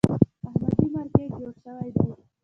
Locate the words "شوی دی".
1.63-2.09